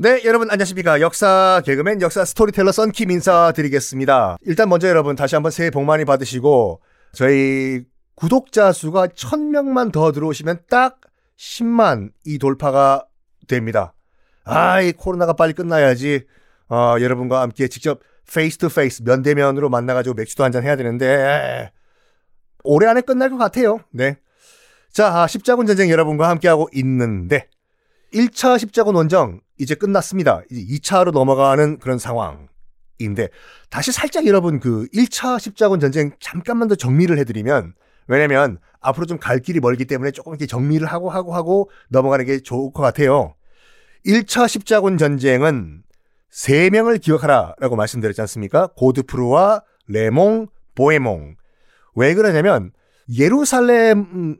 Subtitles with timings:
[0.00, 1.00] 네, 여러분 안녕하십니까.
[1.00, 4.36] 역사 개그맨, 역사 스토리텔러 썬킴 인사드리겠습니다.
[4.42, 6.80] 일단 먼저 여러분 다시 한번 새해 복 많이 받으시고
[7.14, 7.82] 저희
[8.14, 11.00] 구독자 수가 1000명만 더 들어오시면 딱
[11.36, 13.06] 10만이 돌파가
[13.48, 13.92] 됩니다.
[14.44, 16.26] 아, 이 코로나가 빨리 끝나야지.
[16.68, 17.98] 어, 여러분과 함께 직접
[18.32, 21.72] face to face 면대면으로 만나가지고 맥주도 한잔 해야 되는데
[22.62, 23.80] 올해 안에 끝날 것 같아요.
[23.90, 24.16] 네.
[24.92, 27.48] 자, 아, 십자군 전쟁 여러분과 함께하고 있는데
[28.14, 30.42] 1차 십자군 원정 이제 끝났습니다.
[30.50, 33.28] 이제 2차로 넘어가는 그런 상황인데
[33.70, 37.74] 다시 살짝 여러분 그 1차 십자군 전쟁 잠깐만 더 정리를 해드리면
[38.06, 42.40] 왜냐면 앞으로 좀 갈 길이 멀기 때문에 조금 이렇게 정리를 하고 하고 하고 넘어가는 게
[42.40, 43.34] 좋을 것 같아요.
[44.06, 45.82] 1차 십자군 전쟁은
[46.30, 48.68] 세 명을 기억하라라고 말씀드렸지 않습니까?
[48.76, 51.36] 고드프루와 레몽, 보에몽.
[51.96, 52.70] 왜 그러냐면
[53.18, 54.36] 예루살렘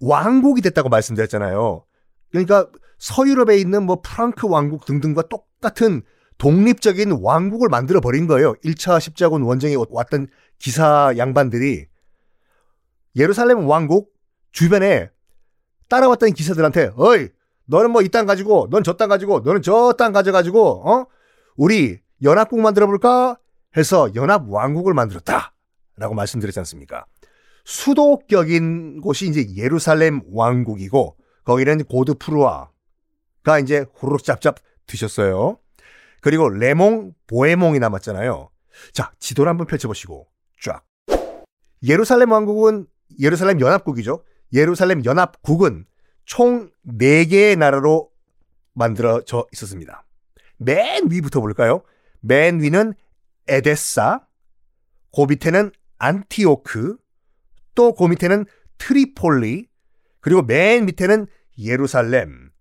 [0.00, 1.84] 왕국이 됐다고 말씀드렸잖아요.
[2.30, 2.68] 그러니까
[3.02, 6.02] 서유럽에 있는 뭐 프랑크 왕국 등등과 똑같은
[6.38, 8.54] 독립적인 왕국을 만들어 버린 거예요.
[8.64, 10.28] 1차 십자군 원정에 왔던
[10.60, 11.86] 기사 양반들이
[13.16, 14.12] 예루살렘 왕국
[14.52, 15.10] 주변에
[15.88, 17.28] 따라왔던 기사들한테 어이
[17.66, 21.06] 너는 뭐 이 땅 가지고 넌 저 땅 가지고 너는 저 땅 가져가지고 어
[21.56, 23.36] 우리 연합국 만들어 볼까
[23.76, 27.04] 해서 연합 왕국을 만들었다라고 말씀드렸지 않습니까?
[27.64, 32.71] 수도격인 곳이 이제 예루살렘 왕국이고 거기는 고드 프루아
[33.42, 35.58] 가 이제 후루룩 짭짭 드셨어요.
[36.20, 38.50] 그리고 레몽, 보에몽이 남았잖아요.
[38.92, 40.28] 자, 지도를 한번 펼쳐보시고
[40.60, 40.84] 쫙.
[41.82, 42.86] 예루살렘 왕국은
[43.18, 44.24] 예루살렘 연합국이죠.
[44.52, 45.86] 예루살렘 연합국은
[46.24, 48.10] 총 4개의 나라로
[48.74, 50.04] 만들어져 있었습니다.
[50.58, 51.82] 맨 위부터 볼까요?
[52.20, 52.94] 맨 위는
[53.48, 54.20] 에데사,
[55.14, 56.96] 그 밑에는 안티오크,
[57.74, 58.46] 또그 밑에는
[58.78, 59.66] 트리폴리,
[60.20, 61.26] 그리고 맨 밑에는
[61.58, 62.51] 예루살렘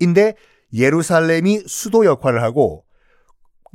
[0.00, 0.34] 인데
[0.72, 2.84] 예루살렘이 수도 역할을 하고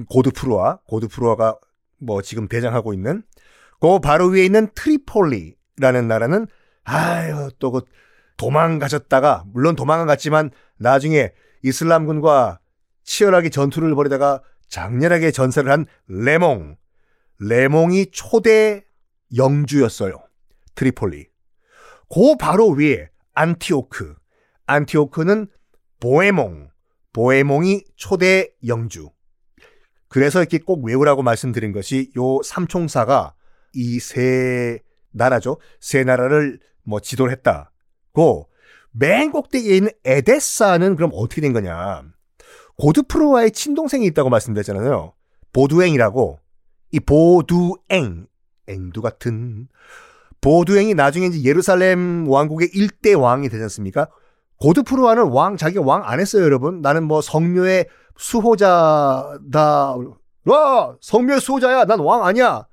[0.09, 1.57] 고드프루아, 고드프루아가
[1.99, 3.23] 뭐 지금 대장하고 있는
[3.79, 6.47] 그 바로 위에 있는 트리폴리라는 나라는
[6.83, 7.81] 아유 또 그
[8.37, 11.31] 도망가셨다가 물론 도망은 갔지만 나중에
[11.63, 12.59] 이슬람군과
[13.03, 16.75] 치열하게 전투를 벌이다가 장렬하게 전사를 한 레몽.
[17.39, 18.83] 레몽이 초대
[19.35, 20.21] 영주였어요.
[20.75, 21.27] 트리폴리.
[22.09, 24.15] 그 바로 위에 안티오크.
[24.67, 25.47] 안티오크는
[25.99, 26.69] 보에몽.
[27.13, 29.09] 보에몽이 초대 영주.
[30.07, 33.33] 그래서 이렇게 꼭 외우라고 말씀드린 것이 요 삼총사가
[33.73, 34.79] 이 세
[35.11, 35.57] 나라죠.
[35.79, 38.49] 세 나라를 뭐 지도를 했다고
[38.91, 42.03] 맨 꼭대기에 있는 에데사는 그럼 어떻게 된 거냐.
[42.77, 45.13] 고드프로와의 친동생이 있다고 말씀드렸잖아요.
[45.53, 46.39] 보두eng이라고.
[46.91, 48.27] 이 보두eng,
[48.67, 49.67] 앵두 같은.
[50.41, 54.07] 보두eng이 나중에 이제 예루살렘 왕국의 일대 왕이 되지 않습니까?
[54.59, 56.81] 고드프로와는 왕, 자기 왕 안 했어요, 여러분.
[56.81, 59.95] 나는 뭐 성묘의 수호자다.
[60.45, 60.95] 와!
[61.01, 61.85] 성묘의 수호자야!
[61.85, 62.67] 난 왕 아니야!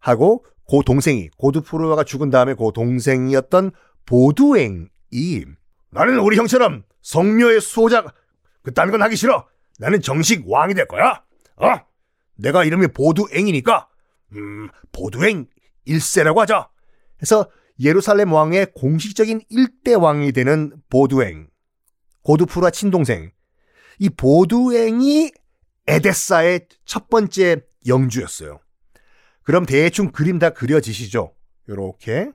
[0.00, 3.72] 하고, 고 동생이, 고드프로와가 죽은 다음에 고 동생이었던
[4.06, 5.44] 보두eng이
[5.90, 8.04] 나는 우리 형처럼 성묘의 수호자,
[8.62, 9.46] 그딴 건 하기 싫어.
[9.78, 11.22] 나는 정식 왕이 될 거야.
[11.56, 11.74] 어?
[12.36, 13.88] 내가 이름이 보두eng이니까,
[14.32, 15.46] 음, 보두eng
[15.84, 16.68] 일세라고 하자.
[17.20, 17.48] 해서
[17.80, 21.48] 예루살렘 왕의 공식적인 일대 왕이 되는 보두eng,
[22.22, 23.32] 고드프라 친동생.
[23.98, 25.32] 이 보두eng이
[25.86, 28.60] 에데사의 첫 번째 영주였어요.
[29.42, 31.34] 그럼 대충 그림 다 그려지시죠?
[31.68, 32.30] 요렇게.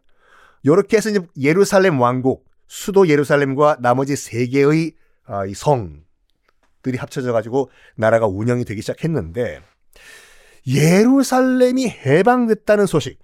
[0.65, 4.93] 요렇게 해서 이제 예루살렘 왕국, 수도 예루살렘과 나머지 세 개의
[5.25, 9.61] 아, 이 성들이 합쳐져 가지고 나라가 운영이 되기 시작했는데
[10.67, 13.19] 예루살렘이 해방됐다는 소식.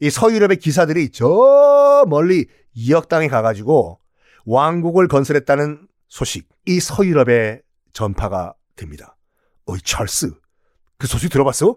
[0.00, 4.00] 이 서유럽의 기사들이 저 멀리 이역 땅에 가가지고
[4.46, 6.48] 왕국을 건설했다는 소식.
[6.66, 7.60] 이 서유럽에
[7.92, 9.16] 전파가 됩니다.
[9.66, 10.32] 어이 찰스,
[10.98, 11.76] 그 소식 들어봤어?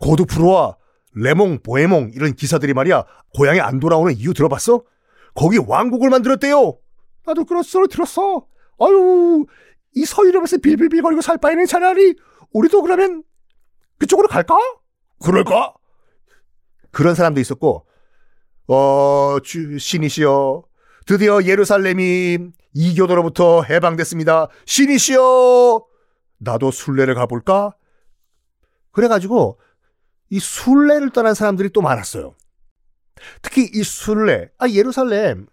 [0.00, 0.76] 고드 프로와
[1.14, 3.04] 레몽, 보에몽 이런 기사들이 말이야
[3.34, 4.82] 고향에 안 돌아오는 이유 들어봤어?
[5.34, 6.78] 거기 왕국을 만들었대요.
[7.26, 8.46] 나도 그런 소리 들었어.
[8.78, 9.44] 아유
[9.94, 12.14] 이 서유럽에서 빌빌빌거리고 살 바에는 차라리
[12.52, 13.22] 우리도 그러면
[13.98, 14.56] 그쪽으로 갈까?
[15.22, 15.74] 그럴까?
[16.96, 17.84] 그런 사람도 있었고
[18.68, 20.62] 어 주, 신이시여
[21.04, 22.38] 드디어 예루살렘이
[22.72, 24.48] 이교도로부터 해방됐습니다.
[24.64, 25.84] 신이시여
[26.38, 27.74] 나도 순례를 가볼까?
[28.92, 29.60] 그래가지고
[30.30, 32.34] 이 순례를 떠난 사람들이 또 많았어요.
[33.42, 35.48] 특히 이 순례, 아 예루살렘,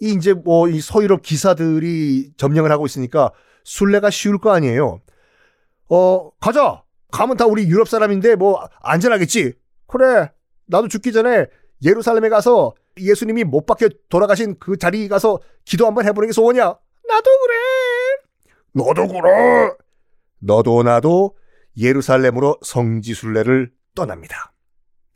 [0.00, 3.32] 이 이제 뭐 이 서유럽 기사들이 점령을 하고 있으니까
[3.64, 5.00] 순례가 쉬울 거 아니에요.
[5.88, 6.84] 어 가자.
[7.10, 9.54] 가면 다 우리 유럽 사람인데 뭐 안전하겠지.
[9.88, 10.30] 그래.
[10.66, 11.46] 나도 죽기 전에
[11.82, 16.64] 예루살렘에 가서 예수님이 못 박혀 돌아가신 그 자리 가서 기도 한번 해보는 게 소원이야.
[16.64, 17.54] 나도 그래.
[18.72, 19.70] 너도 그래.
[20.38, 21.36] 너도 나도
[21.76, 24.52] 예루살렘으로 성지순례를 떠납니다.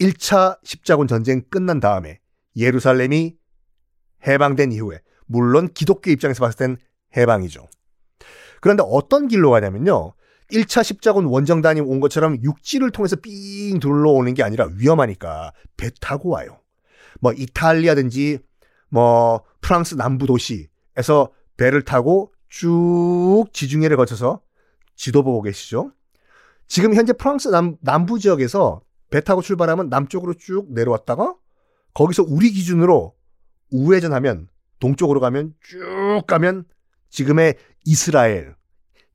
[0.00, 2.20] 1차 십자군 전쟁 끝난 다음에
[2.56, 3.36] 예루살렘이
[4.26, 6.76] 해방된 이후에 물론 기독교 입장에서 봤을 땐
[7.16, 7.68] 해방이죠.
[8.60, 10.14] 그런데 어떤 길로 가냐면요.
[10.50, 16.60] 1차 십자군 원정단이 온 것처럼 육지를 통해서 삥 둘러오는 게 아니라 위험하니까 배 타고 와요.
[17.20, 18.38] 뭐 이탈리아든지
[18.88, 24.40] 뭐 프랑스 남부 도시에서 배를 타고 쭉 지중해를 거쳐서
[24.96, 25.92] 지도 보고 계시죠.
[26.66, 28.80] 지금 현재 프랑스 남, 남부 지역에서
[29.10, 31.34] 배 타고 출발하면 남쪽으로 쭉 내려왔다가
[31.94, 33.14] 거기서 우리 기준으로
[33.70, 34.48] 우회전하면
[34.78, 36.64] 동쪽으로 가면 쭉 가면
[37.10, 38.54] 지금의 이스라엘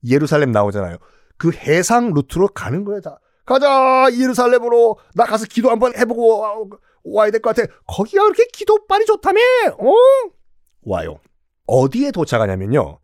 [0.05, 0.97] 예루살렘 나오잖아요.
[1.37, 3.01] 그 해상 루트로 가는 거예요.
[3.01, 6.69] 다 가자 예루살렘으로 나 가서 기도 한번 해보고
[7.05, 7.71] 와, 야 될 것 같아.
[7.87, 9.41] 거기가 그렇게 기도빨이 좋다며?
[9.77, 9.93] 어?
[10.83, 11.19] 와요.
[11.67, 12.99] 어디에 도착하냐면요.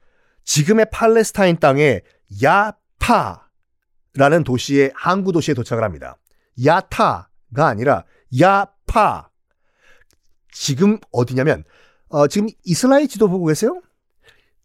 [0.46, 2.02] 지금의 팔레스타인 땅에
[2.42, 6.18] 야파라는 도시에 항구 도시에 도착을 합니다.
[6.64, 8.06] 야타가 아니라
[8.40, 9.30] 야파.
[10.52, 11.64] 지금 어디냐면
[12.10, 13.82] 어, 지금 이스라엘 지도 보고 계세요?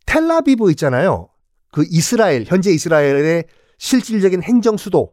[0.07, 1.29] 텔라비브 있잖아요.
[1.75, 3.47] 그 이스라엘 현재 이스라엘의
[3.79, 5.13] 실질적인 행정 수도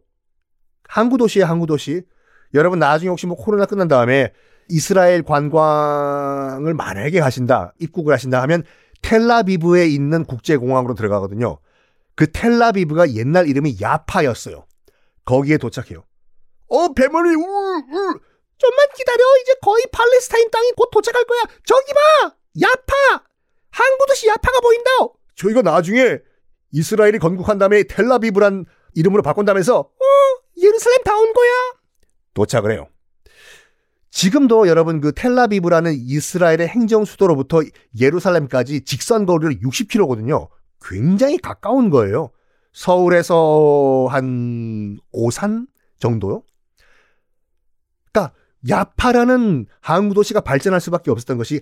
[0.87, 2.03] 항구 도시의 항구 도시.
[2.53, 4.31] 여러분 나중에 혹시 뭐 코로나 끝난 다음에
[4.69, 8.63] 이스라엘 관광을 만약에 가신다, 입국을 하신다 하면
[9.01, 11.57] 텔라비브에 있는 국제공항으로 들어가거든요.
[12.13, 14.67] 그 텔라비브가 옛날 이름이 야파였어요.
[15.25, 16.03] 거기에 도착해요.
[16.67, 18.19] 어, 배멀이, 우, 우.
[18.59, 19.23] 좀만 기다려.
[19.41, 21.41] 이제 거의 팔레스타인 땅이 곧 도착할 거야.
[21.65, 22.35] 저기 봐!
[22.61, 23.23] 야파!
[23.71, 24.89] 항구 도시 야파가 보인다!
[25.35, 26.19] 저희가 나중에
[26.71, 28.65] 이스라엘이 건국한 다음에 텔라비브란
[28.95, 29.85] 이름으로 바꾼다면서, 어,
[30.57, 31.51] 예루살렘 다 온 거야?
[32.33, 32.87] 도착을 해요.
[34.09, 37.61] 지금도 여러분 그 텔라비브라는 이스라엘의 행정 수도로부터
[37.99, 40.49] 예루살렘까지 직선 거리를 60km거든요.
[40.81, 42.31] 굉장히 가까운 거예요.
[42.73, 45.67] 서울에서 한 오산
[45.99, 46.43] 정도요?
[48.11, 48.33] 그러니까
[48.67, 51.61] 야파라는 항구 도시가 발전할 수밖에 없었던 것이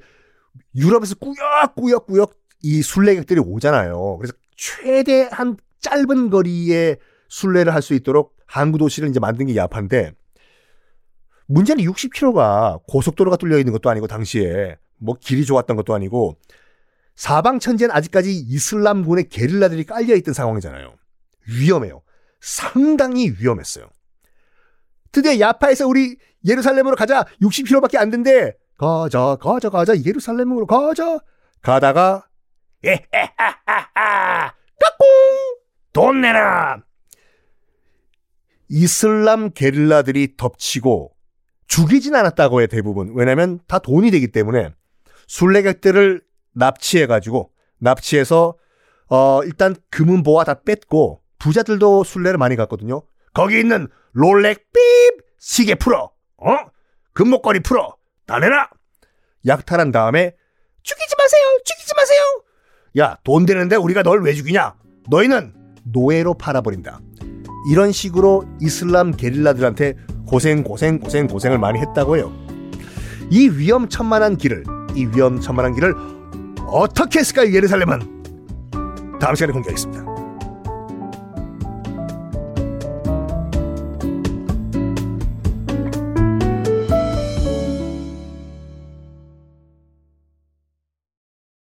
[0.76, 2.34] 유럽에서 꾸역꾸역꾸역
[2.64, 4.18] 이 순례객들이 오잖아요.
[4.18, 6.98] 그래서 최대한 짧은 거리에
[7.30, 10.12] 순례를 할 수 있도록 항구 도시를 이제 만든 게 야파인데
[11.48, 16.38] 문제는 60km가 고속도로가 뚫려 있는 것도 아니고 당시에 뭐 길이 좋았던 것도 아니고
[17.16, 20.96] 사방 천지는 아직까지 이슬람군의 게릴라들이 깔려 있던 상황이잖아요.
[21.48, 22.02] 위험해요.
[22.42, 23.90] 상당히 위험했어요.
[25.12, 27.26] 드디어 야파에서 우리 예루살렘으로 가자.
[27.42, 28.56] 60km밖에 안 된대.
[28.78, 30.02] 가자, 가자, 가자.
[30.04, 31.20] 예루살렘으로 가자.
[31.62, 32.29] 가다가
[32.84, 35.08] 에헤하하하 까꿍
[35.94, 36.82] 돈 내라.
[38.70, 41.16] 이슬람 게릴라들이 덮치고
[41.68, 43.14] 죽이진 않았다고 해 대부분.
[43.16, 44.74] 왜냐면 다 돈이 되기 때문에
[45.28, 46.22] 순례객들을
[46.54, 48.58] 납치해 가지고 납치해서
[49.10, 53.04] 어 일단 금은 보화 다 뺐고 부자들도 순례를 많이 갔거든요.
[53.34, 54.80] 거기 있는 롤렉 삐
[55.40, 56.12] 시계 풀어.
[56.38, 56.58] 어?
[57.14, 57.96] 금목걸이 풀어.
[58.26, 58.70] 다 내라.
[59.48, 60.36] 약탈한 다음에
[60.84, 61.44] 죽이지 마세요.
[61.66, 62.20] 죽이지 마세요.
[62.98, 64.74] 야, 돈 되는데 우리가 널 왜 죽이냐?
[65.10, 65.54] 너희는
[65.84, 67.00] 노예로 팔아버린다.
[67.72, 69.96] 이런 식으로 이슬람 게릴라들한테
[70.26, 72.32] 고생 고생 고생 고생을 많이 했다고 해요.
[73.30, 74.64] 이 위험천만한 길을
[74.96, 75.94] 이 위험천만한 길을
[76.68, 77.54] 어떻게 했을까요?
[77.54, 78.00] 예루살렘은
[79.20, 80.09] 다음 시간에 공개하겠습니다.